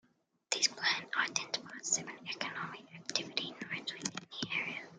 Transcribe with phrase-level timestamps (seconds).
[0.49, 4.89] This plan identifies seven economic activity nodes within the area.